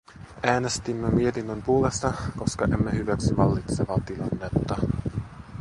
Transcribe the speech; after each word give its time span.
Äänestimme 0.43 1.09
mietinnön 1.11 1.61
puolesta, 1.61 2.13
koska 2.37 2.65
emme 2.65 2.91
hyväksy 2.91 3.37
vallitsevaa 3.37 3.99
tilannetta. 4.05 4.77